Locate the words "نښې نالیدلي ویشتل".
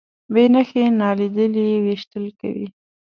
0.53-2.25